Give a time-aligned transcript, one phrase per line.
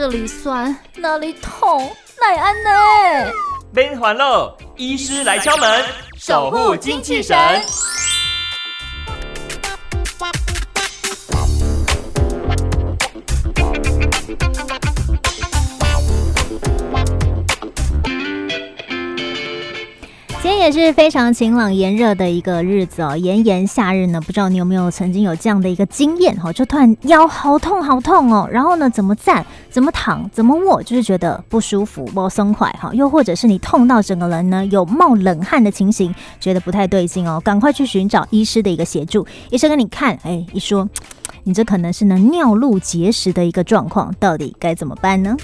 [0.00, 2.70] 这里酸，那里痛，奈安呢？
[3.70, 5.84] 免烦恼，医师来敲门，
[6.18, 7.36] 守护精气神。
[20.70, 26.52] 也是非常晴朗炎热的一个日子哦，炎炎夏日呢，不知道你有没有曾经有这样的一个经验哈？
[26.52, 32.94] 就突然腰好痛好痛哦，然后呢，怎么站、怎么躺、怎么卧，就是觉得不舒服、不松快哈。
[32.94, 39.26] 又或者是你痛到整个人呢有冒冷汗的情形，觉得不太对劲哦，赶快去寻找医师的一个协助。
[39.50, 40.88] 医生跟你看，哎，一说
[41.42, 45.36] 你这可能是呢尿路结石的一个状况，到底该怎么办呢？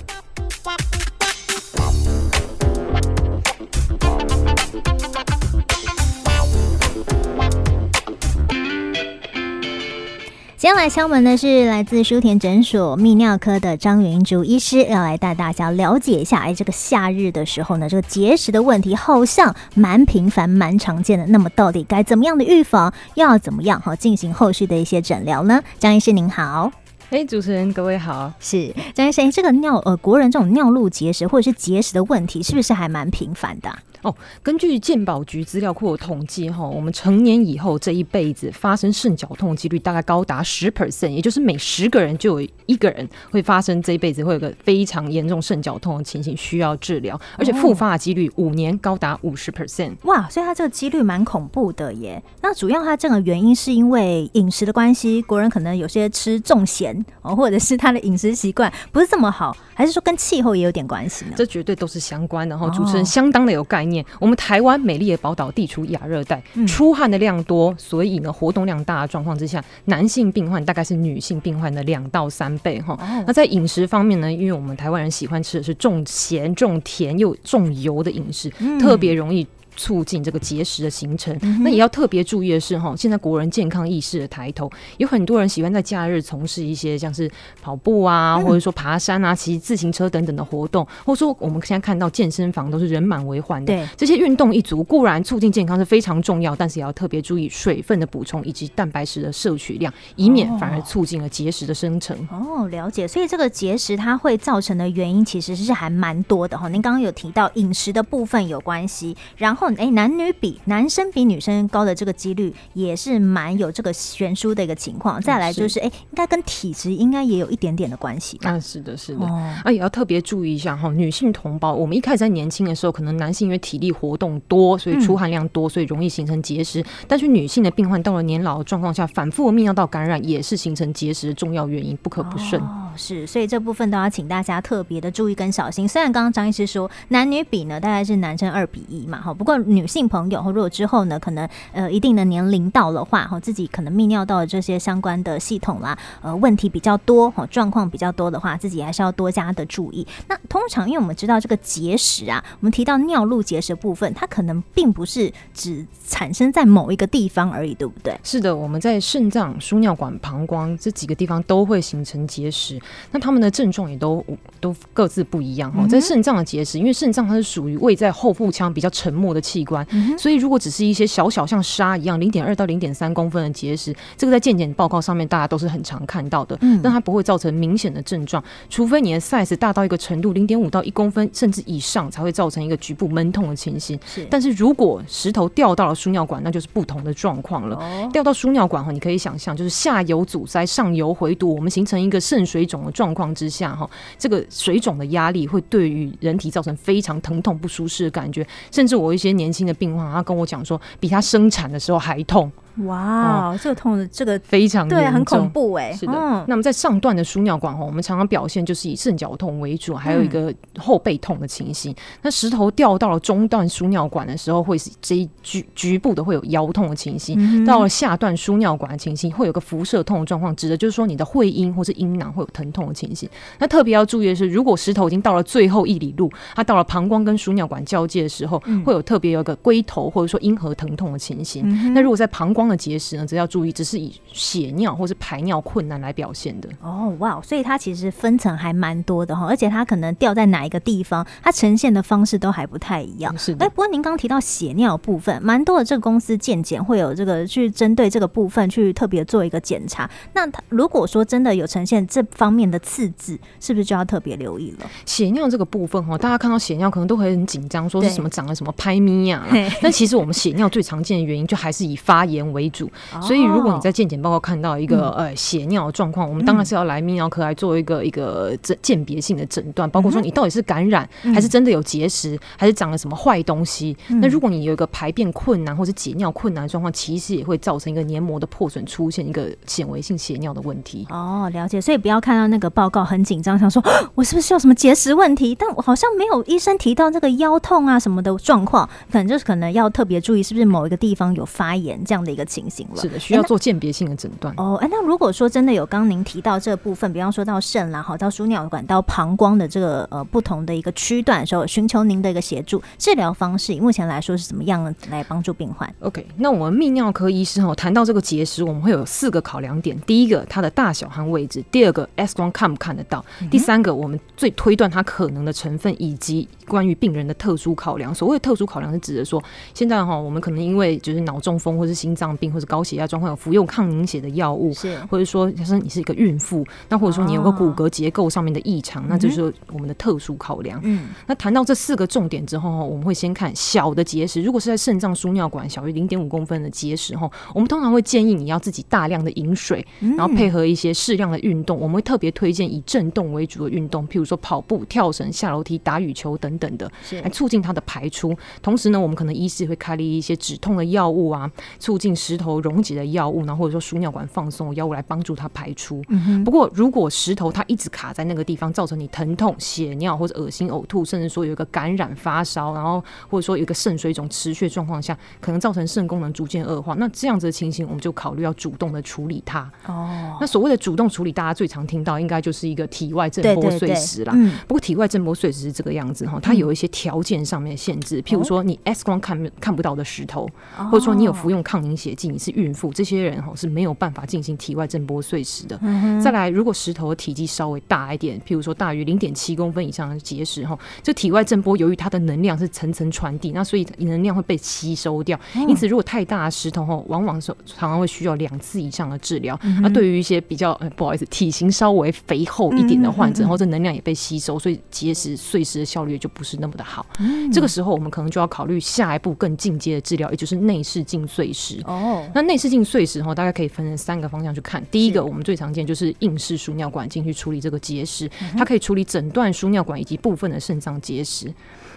[10.67, 21.25] 今天来敲门的是来自舒田诊所泌尿科的张云竹医师，要来带大家了解一下，哎，这个夏日的时候呢，这个结石的问题好像蛮频繁、蛮常见的。
[21.27, 22.93] 那么到底该怎么样的预防？
[23.15, 25.63] 又要怎么样哈进行后续的一些诊疗呢？
[25.79, 26.73] 张医师您好，
[27.11, 33.73] 哎，主持人各位好，是张医师，这个尿呃国人这种尿路结石或者是结石的问题，是不是还蛮频繁的？
[34.03, 49.95] 哦，根据健保局资料库的统计，哈，我们成年以后这一辈子发生肾绞痛几率大概高达十 percent，也就是每十个人就有一个人会发生这一辈子会有个非常严重肾绞痛的情形需要治疗，而且复发的几率五年高达五十 percent。
[50.03, 52.23] 哇，所以它这个几率蛮恐怖的耶。
[52.43, 61.33] 那主要它这个原因是因为饮食的关系，国人可能有些吃重咸哦，或者是他的饮食习惯不是这么好，还是说跟气候也有点关系呢？
[61.37, 62.67] 这绝对都是相关的哈。
[62.71, 64.03] 主持人相当的有概念。
[64.19, 72.99] 我们台湾美丽的宝岛地处亚热带，出汗的量多，所以呢活动量大的状况之下，男性病患大概是女性病患的两到三倍哈。
[73.27, 78.49] 那在饮食方面呢，因为我们台湾人喜欢吃的是重咸、重甜又重油的饮食，
[78.81, 79.47] 特别容易。
[79.77, 93.67] 促进这个结石的形成，那也要特别注意的是哈，现在国人健康意识的抬头，有很多人喜欢在假日从事一些像是跑步啊，或者说爬山啊、骑自行车等等的活动，或者说我们现在看到健身房都是人满为患的。
[93.67, 102.17] 对，这些运动一族固然促进健康是非常重要，但是也要特别注意水分的补充以及蛋白质的摄取量，以免反而促进了结石的生成。
[102.31, 103.07] 哦，了解。
[103.07, 106.69] 所以这个结石它会造成的原因其实是还蛮多的哈。
[106.69, 109.66] 您刚刚有提到饮食的部分有关系，然后。
[109.75, 115.21] 哎，男女比男生比女生高的这个几率也是蛮有这个悬殊的一个情况。
[115.21, 118.39] 再来就是，哎，应该跟体质应该也有一点点的关系。
[118.43, 119.27] 啊，是的，是的。
[119.27, 126.85] 啊，也要特别注意一下哈，女性同胞，我们一开始在年轻的时候，可能男性因为体力活动多，所以出汗量多，所以容易形成结石。
[127.09, 132.61] 但是女性的病患到了年老的状况下，反复的泌尿道感染也是形成结石的重要原因，不可不慎。
[132.61, 135.89] 哦，是，所以这部分都要请大家特别的注意跟小心。
[135.89, 139.56] 虽然刚刚张医师说男女比呢，大概是男生二比一嘛，哈，不过。
[139.59, 150.07] 女性朋友，如果之后呢，可能呃一定的年龄到了话，哈，自己可能泌尿道的这些相关的系统啦，呃，问题比较多，哈，状况比较多的话，自己还是要多加的注意。
[150.29, 158.19] 那通常，因为我们知道这个结石啊，我们提到尿路结石部分，它可能并不是只产生在某一个地方而已，对不对？
[158.23, 162.81] 是的，我们在肾脏、输尿管、膀胱这几个地方都会形成结石，
[163.11, 164.25] 那他们的症状也都
[164.61, 165.87] 都各自不一样哈。
[165.87, 169.87] 在肾脏的结石，因为肾脏它是属于位在后腹腔比较沉默的器官，
[170.19, 183.99] 所以如果只是一些小小像沙一样零点二到零点三公分的结石，这个在健检报告上面大家都是很常看到的，但它不会造成明显的症状，除非你的 size 大到一个程度，零点五到一公分甚至以上才会造成一个局部闷痛的情形。
[184.05, 188.11] 是，但是如果石头掉到了输尿管，那就是不同的状况了。
[188.13, 202.51] 掉到输尿管哈，你可以想象就是下游阻塞，上游回堵，我们形成一个肾水肿的状况之下哈，这个水肿的压力会对于人体造成非常疼痛不舒适的感觉，甚至我一些年轻的病患，他跟我讲说，比他生产的时候还痛。
[202.85, 205.93] 哇、这个痛的这个非常对，很恐怖哎。
[205.93, 211.93] 是的，嗯、那么在上段的输尿管哈，我们常常表现就是以肾绞痛为主，还有一个后背痛的情形。
[211.93, 217.37] 嗯、那石头掉到了中段输尿管的时候，会是这一局局部的会有腰痛的情形。
[217.39, 223.29] 嗯、到了下段输尿管的情形，会有个辐射痛的状况，指的就是说你的会阴或是阴囊会有疼痛的情形。
[223.59, 231.63] 那特别要注意的是，如果石头已经到了最后一里路，它到了膀胱跟输尿管交界的时候，嗯、会有特别有一个龟头或者说阴核疼痛的情形。
[231.67, 236.69] 嗯、那如果在膀胱光的结石呢，则要注意，只是以血尿或是排尿困难来表现的。
[236.83, 243.37] 哦，哇，所以它其实分层还蛮多的哈，而且它可能掉在哪一个地方，它呈现的方式都还不太一样。
[243.39, 243.65] 是的。
[243.65, 250.11] 哎，不过您刚提到血尿部分，蛮多的这个公司健检会有这个去针对这个部分去特别做一个检查。
[250.33, 254.87] 那它如果说真的有呈现这方面的刺字，是不是就要特别留意了？
[255.05, 259.47] 血尿这个部分哈，大家看到血尿可能都会很紧张，说是什么长了什么拍咪呀？
[259.81, 262.91] 但其实我们血尿最常见的原因就还是以发炎为主。
[263.15, 273.97] 哦、所以如果你在健检报告看到一个、嗯、呃血尿的状况，我们当然是要来泌尿科来做一个一个诊鉴别性的诊断，包括说你到底是感染、嗯、还是真的有结石，还是长了什么坏东西。
[274.09, 281.07] 嗯、那如果你有一个排便困难或是解尿困难的状况，其实也会造成一个黏膜的破损，出现一个显微性血尿的问题。
[281.11, 281.81] 哦，了解。
[281.81, 283.83] 所以不要看到那个报告很紧张，想说
[284.15, 285.55] 我是不是有什么结石问题？
[285.55, 292.97] 但我好像没有医生提到这个腰痛啊什么的状况，可能就是可能要特别注意是不是某一个地方有发炎这样的一个情形了。
[292.97, 294.55] 是的，需要做鉴别性的诊断。
[294.57, 313.21] 哦，哎，那如果说真的有刚刚您提到这部分，比方说到肾啦，好到输尿管到膀胱的这个呃不同的一个区段的时候，寻求您的一个协助，治疗方式目前来说是怎么样来帮助病患？OK，那我们泌尿科医师哈谈到这个结石，我们会有四个考量点：第一个，它的大小和位置；第二个，X 光看不看得到；
[313.51, 318.15] 第三个，我们最推断它可能的成分，以及关于病人的特殊考量。
[318.15, 319.43] 所谓的特殊考量是指的说，
[319.75, 330.81] 现在哈我们可能因为就是脑中风或是心脏病或者高血压状况有服用抗凝血的药物，是或者说假设你是一个孕妇，那或者说你有个骨骼结构上面的异常，哦、那就是我们的特殊考量。
[330.85, 339.85] 嗯，那谈到这四个重点之后，我们会先看小的结石，如果是在肾脏输尿管小于零点五公分的结石，哈，我们通常会建议你要自己大量的饮水，
[340.17, 341.79] 然后配合一些适量的运动。
[341.79, 346.91] 我们会特别推荐以震动为主的运动，譬如说跑步、跳绳、下楼梯、打羽球等等的，
[347.23, 348.35] 来促进它的排出。
[348.63, 356.03] 同时呢，我们可能医师会开立一些止痛的药物啊，促进石头溶解的药物，然后或者说输尿管放松的药物来帮助它排出。
[356.09, 366.95] 嗯、不过，如果石头它一直卡在那个地方，造成你疼痛、血尿或者恶心、呕吐，甚至说有一个感染、发烧，然后或者说有一个肾水肿持续状况下，可能造成肾功能逐渐恶化。
[366.95, 369.71] 那这样子的情形，我们就考虑要主动的处理它。
[369.87, 374.35] 哦，那所谓的主动处理，大家最常听到应该就是一个体外震波碎石啦。
[374.67, 380.49] 不过体外震波碎石是这个样子哈，它有一些条件上面的限制，譬如说你 X 光看看不到的石头，
[380.91, 385.79] 或者说你有服用抗凝血剂，你是孕妇，这些人哈是没有办法进行体外震波碎石的。
[386.23, 395.39] 再来，如果石头的体积稍微大一点，譬如说大于零点七公分以上的结石哈，这体外震波由于它的能量是层层传递，那所以能量会被吸收掉。
[395.69, 399.59] 因此，如果太大的石头哈，往往是常常会需要两次以上的治疗。
[399.83, 407.05] 那对于一些比较不好意思，体型稍微肥厚一点的患者，然后这能量也被吸收，所以结石碎石的效率就不是那么的好。
[407.53, 411.81] 这个时候，我们可能就要考虑下一步更进阶的治疗，也就是内视镜碎石。
[411.85, 411.96] 哦，
[412.35, 414.85] 那内视镜碎石哈，大概可以分成三个方向去看。
[414.91, 421.53] 第一个，我们最常见就是硬式输尿管进去处理这个结石，它可以处理整段输尿管以及部分的肾脏结石。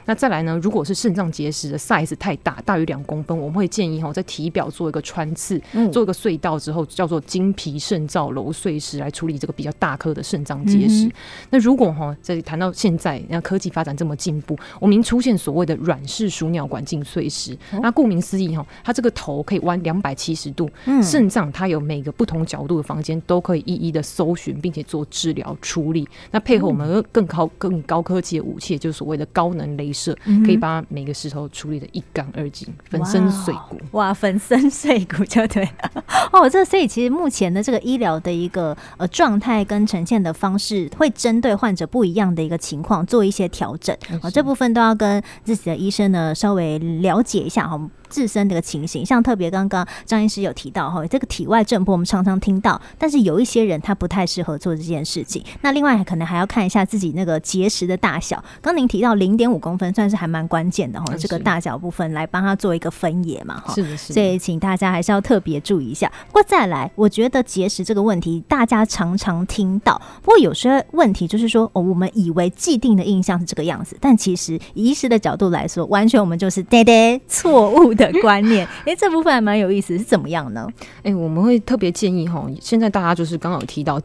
[0.06, 0.60] 那再来呢？
[0.62, 5.62] 如果是肾脏结石的 size 太大，大于两公分，我们会建议哈，在体表做一个穿刺，
[5.92, 11.06] 做一个隧道之后，叫做经皮肾造瘘碎石来处理这个比较大颗的肾脏结石。
[11.06, 11.12] 嗯、
[11.52, 17.54] 那如果哈，在谈到现在，那科技发展这么进步，我们已经出现所谓的软式输尿管镜碎石。
[17.72, 20.70] 哦、那顾名思义哈，它这个头可以弯两百七十度，
[21.02, 26.08] 肾脏、嗯、它有每个不同角度的房间都可以一一的搜寻，并且做治疗处理。
[26.32, 30.18] 那配合我们更高更高科技的武器，就是所谓的高能雷射。
[30.26, 33.78] 是可以把每个石头处理的一干二净，粉身碎骨。
[33.92, 36.04] 哇，粉身碎骨就对了。
[36.34, 43.96] 哦，这所以其实目前的这个医疗的一个呃状态跟呈现的方式，会针对患者不一样的一个情况做一些调整。
[44.22, 47.80] 啊，这部分都要跟自己的医生呢稍微了解一下哈。
[48.10, 55.44] 自身的一个情形，像特别刚刚张医师有提到哈，这个体外震波我们常常听到，但是有一些人他不太适合做这件事情。
[55.62, 58.44] 那另外可能还要看一下自己那个结石的大小。
[58.62, 63.74] 刚您提到零点五公分，算是还蛮关键的哈，这个大小部分来帮他做一个分野嘛哈。
[63.74, 64.14] 是的，是。
[64.14, 66.12] 所以请大家还是要特别注意一下。
[66.28, 80.68] 不过再来，我觉得结石这个问题大家常常听到，不过有些问题就是说，哦，我们以为既定的印象是这个样子，但其实以医师的角度来说，完全我们就是对对错误的观念，哎、欸，这部分还蛮有意思，是怎么样呢？
[80.98, 84.02] 哎、欸，我们会特别建议哈，现在大家就是刚刚有提到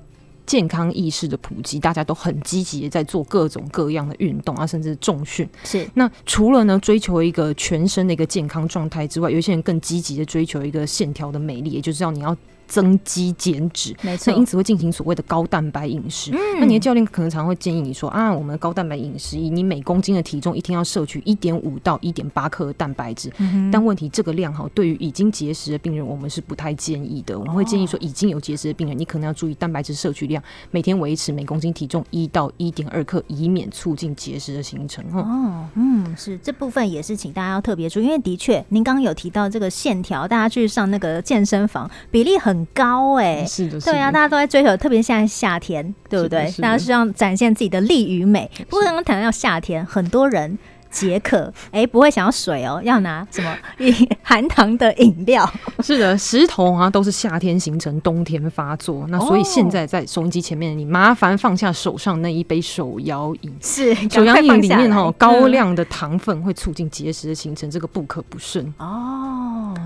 [0.46, 5.48] 健康意识的普及，大家都很积极的在做各种各样的运动啊，甚至重训。
[5.62, 12.36] 是，那除了呢追求一个全身的一个健康状态之外，有些人更积极的追求一个线条的美丽，也就是要你要。
[12.74, 14.32] 增肌减脂，没错。
[14.32, 16.32] 那因此会进行所谓的高蛋白饮食。
[16.32, 23.32] 嗯、那你的教练可能常会建议你说啊，我们高蛋白饮食以你每公斤的体重一天要摄取一点五到一点八克的蛋白质。
[23.38, 27.38] 嗯、但问题这个量哈，对于已经节食的病人，我们是不太建议的。
[27.38, 35.04] 我们会建议说，已经有节食的病人，你可能要注意蛋白质摄取量，每天维持每公斤体重一到一点二克，以免促进节食的形成。
[35.12, 46.50] 哦，嗯，是这部分也是请大家要特别注意，因为的确您刚刚有提到这个线条，大家去上那个健身房比例很高哎、欸，是的，对啊，大家都在追求，特别现在夏天，对不对？
[46.58, 48.50] 大家是要展现自己的力与美。
[48.68, 50.58] 不过刚刚谈到夏天，很多人。
[50.94, 53.52] 解渴，哎、欸，不会想要水哦，要拿什么
[54.22, 55.44] 含糖的饮料？
[55.82, 59.04] 是的，石头啊，都是夏天形成，冬天发作。
[59.08, 63.52] 那所以现在在收音机前面你，麻烦放下手上那一杯手摇饮。
[63.60, 68.72] 是，手摇饮里面哈高量的糖分会促进结石的形成，这个不可不慎。
[68.78, 69.33] 哦，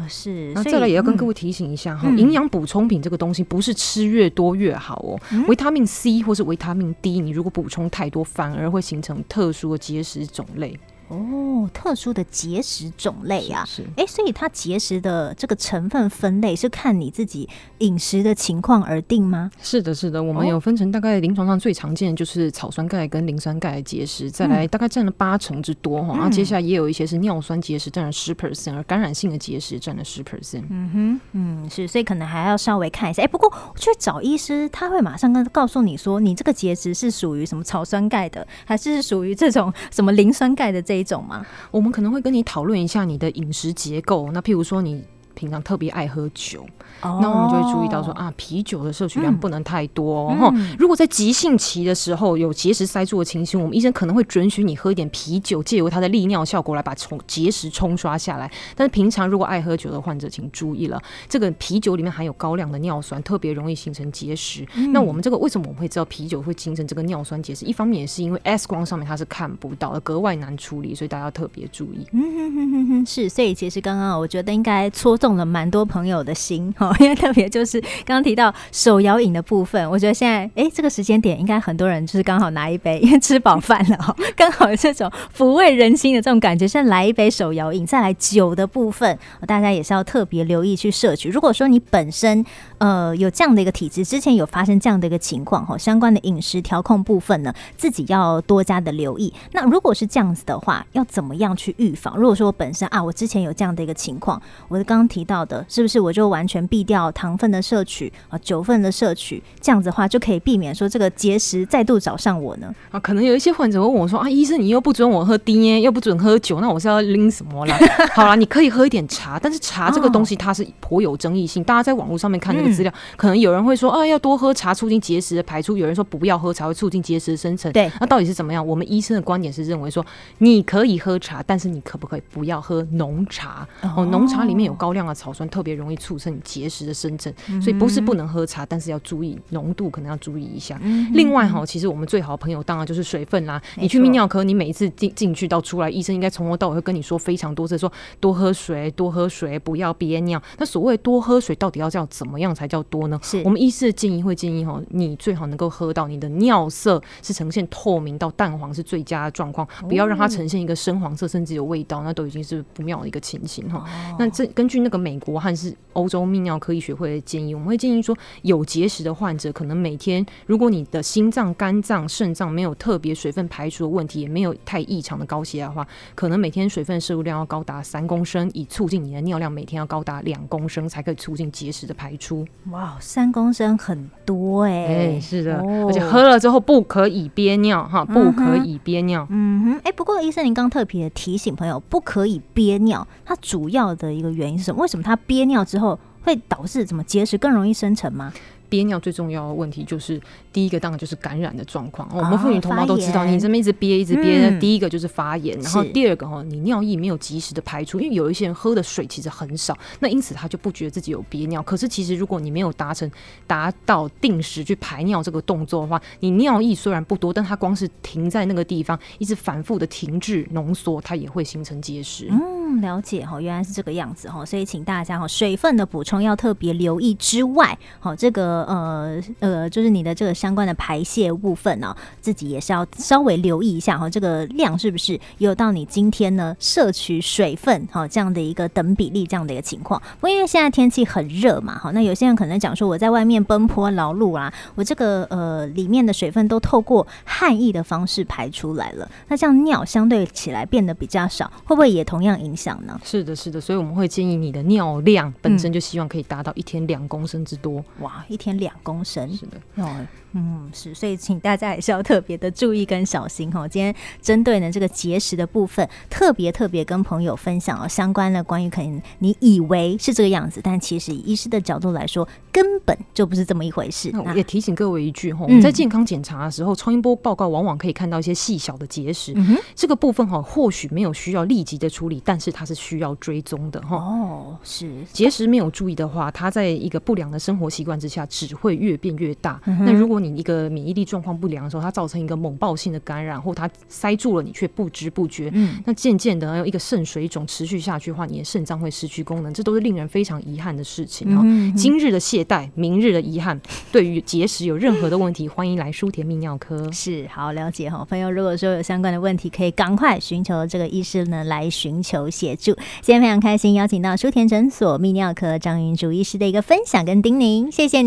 [0.08, 0.50] 是。
[0.54, 5.20] 那再来也要跟各位提醒一下哈，营养补充品这个东西不是吃越多越好哦。
[5.46, 10.74] 维、嗯、他命 C 或是维他命 D，你如果补充太多，反而会形成特殊的结石种类。
[11.08, 17.48] 哦，特殊的结石种类啊，是，哎、欸，所以它结石的这个成分分类是看你自己
[17.78, 19.50] 饮食的情况而定吗？
[19.62, 30.64] 是的，是的，我们有分成大概临床上最常见的就是草酸钙跟磷酸钙的结石，再来大概占了八成之多哈，然后接下来也有一些是尿酸结石占了十 percent，而感染性的结石占了十 percent。
[30.68, 33.22] 嗯哼，嗯，是，所以可能还要稍微看一下。
[33.22, 41.46] 哎、欸，不过去找医师，他会马上跟告诉你说，你这个结石是属于什么草酸钙的，还是属于这种什么磷酸钙的这一种吗？
[41.70, 44.30] 我们可能会跟你讨论一下你的饮食结构。
[44.32, 45.02] 那譬如说，你
[45.38, 46.66] 平常特别爱喝酒。
[47.00, 50.28] Oh, 那我们就会注意到说啊，啤酒的摄取量不能太多。
[50.30, 58.50] 然后、嗯，如果在急性期的时候有结石塞住的情形，我们医生可能会准许你喝一点啤酒，借由它的利尿效果来把冲结石冲刷下来。
[58.74, 64.66] 但是平常如果爱喝酒的患者，请注意了，这个啤酒里面含有高量的尿酸，特别容易形成结石。
[64.74, 67.64] 嗯、那我们这个为什么我们会知道啤酒会形成这个尿酸结石？
[67.64, 72.04] 一方面也是因为 X 光上面它是看不到的，格外难处理，所以大家要特别注意。
[72.10, 77.78] 嗯哼哼哼哼，是，所以其实刚刚我觉得应该戳中动了蛮多朋友的心哈， 因为特别就是。
[78.06, 91.28] 刚刚提到手摇饮的部分，我觉得现在哎、这个时间点应该很多人就是刚好拿一杯，因 为吃饱饭了哈， 刚好这种抚慰人心的这种感觉，现在来一杯手摇饮，再来酒的部分，大家也是要特别留意去摄取。
[91.28, 92.42] 如果说你本身
[92.78, 99.32] 呃有这样的一个体质，之前有发生这样的一个情况哈，相关的饮食调控部分呢，自己要多加的留意。
[99.52, 102.16] 那如果是这样子的话，要怎么样去预防？
[102.16, 107.58] 如果说我本身啊，我之前有这样的一个情况，我刚刚提到的，是不是我就完全避掉糖分的？
[107.68, 112.74] 摄取啊，酒分的摄取，这样子的话就可以避免说这个结石再度找上我呢？
[112.90, 117.76] 啊，可能有一些患者会问我说啊，医生你又不准我喝低耶，又不准喝酒，那我是要拎什么啦？
[118.14, 127.70] 好啦，你可以喝一点茶，但是茶这个东西它是颇有争议性，哦、大家在网络上面看那个资料、嗯，可能有人会说啊，要多喝茶促进结石的排出，有人说不要喝茶会促进结石的生成。
[127.72, 128.64] 对，那到底是怎么样？
[128.64, 130.04] 我们医生的观点是认为说，
[130.38, 133.66] 你可以喝茶，但是你可不可以不要喝浓茶？
[133.96, 137.32] 哦，浓茶里面有高量的草酸，特别容易促成结石的生成。
[137.60, 140.78] 所以不是不能喝茶，但是要注意浓度，可能要注意一下。
[140.82, 143.60] 嗯、另外哈，其实我们最好的朋友当然就是水分啦。
[143.76, 150.40] 你去泌尿科，你每一次进进去到出来，医生应该从头到尾会跟你说非常多次，说多喝水，多喝水，不要憋尿。
[150.58, 153.18] 那所谓多喝水，到底要叫怎么样才叫多呢？
[153.22, 163.84] 是我们医师的建议会建议哈，你最好能够喝到你的尿色是呈现透明到淡黄是最佳的状况，不要让它呈现一个深黄色，甚至有味道，那都已经是不妙的一个情形哈。
[164.18, 168.16] 那这根据那个美国还是欧洲泌尿科医学会的建议，我们会建议说。
[168.42, 182.46] 有结石的患者，可能每天，如果你的心脏、肝脏、肾脏没有特别水分排出的问题，也没有太异常的高血压的话，可能每天水分摄入量要高达三公升，以促进你的尿量每天要高达两公升，才可以促进结石的排出。
[182.70, 185.16] 哇，三公升很多哎、欸！
[185.16, 189.26] 哎、是的、而且喝了之后不可以憋尿哈，不可以憋尿。
[189.30, 194.87] 嗯哼，哎、不过医生，您刚特别提醒朋友，不可以憋尿，它主要的一个原因是什么？
[194.88, 195.98] 为什么他憋尿之后？
[196.22, 198.32] 会导致怎么结石更容易生成吗？
[198.68, 200.20] 憋尿最重要的问题就是，
[200.52, 202.08] 第一个当然就是感染的状况。
[202.12, 211.62] 我们妇女同胞都知道，你这么一直憋一直憋，第一个就是发炎，然后第二个哦，你尿液没有及时的排出，因为有一些人喝的水其实很少，那因此他就不觉得自己有憋尿。
[211.62, 213.10] 可是其实如果你没有达成
[213.46, 222.28] 达到定时去排尿这个动作的话，你尿液虽然不多，但它光是停在那个地方，一直反复的停滞浓缩，它也会形成结石。
[222.30, 228.57] 嗯，了解哈，原来是这个样子哈，所以请大家哈，水分的补充要特别留意之外，好这个。
[228.58, 240.00] 个呃呃，就是你的这个相关的排泄部分呢、哦，自己也是要稍微留意一下哈、哦，这个量是不是有到你今天呢摄取水分哈、哦、这样的一个等比例这样的一个情况。
[240.16, 252.98] 不过因为现在天气很热嘛，哈，那有些人可能讲说我在外面奔波劳碌啊，我这个呃里面的水分都透过汗液的方式排出来了，那这样尿相对起来变得比较少，会不会也同样影响呢？
[253.04, 257.84] 是的，是的，所以我们会建议你的尿量本身就希望可以达到一天两公升之多。
[258.00, 260.06] 哇，一天两公升，是的，哦。
[260.32, 263.66] 嗯，是，所以请大家也是要特别的注意跟小心哈。
[263.66, 274.10] 今天针对呢这个节食的部分，特别特别跟朋友分享哦相关的关于可能你以为是这个样子，但其实以医师的角度来说，根本就不是这么一回事。
[274.12, 283.96] 那我也提醒各位一句哈，我们在健康检查的时候，超音波报告往往可以看到一些细小的结石，嗯、这个部分哈或许没有需要立即的处理，但是它是需要追踪的哈。
[283.96, 289.60] 哦，是结石没有注意的话，它在一个不良的生活习惯之下，只会越变越大。
[289.66, 301.74] 嗯、那如果你一个免疫力状况不良的时候，它造成一个猛暴性的感染，或它塞住了你却不知不觉，嗯，那渐渐的有一个肾水肿持续下去的话，你的肾脏会失去功能，这都是令人非常遗憾的事情哈、嗯。
[301.74, 306.90] 今日的懈怠，明日的遗憾，对于结石有任何的问题，欢迎来舒田泌尿科。
[306.92, 312.74] 是，好了解哈，朋友如果说有相关的问题，可以赶快寻求这个医师呢来寻求协助。
[313.00, 318.02] 今天非常开心邀请到舒田诊所泌尿科张云竹医师的一个分享跟叮咛，谢谢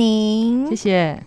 [0.69, 1.19] 谢谢。